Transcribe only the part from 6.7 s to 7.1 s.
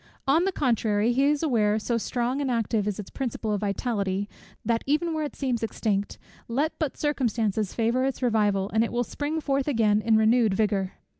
but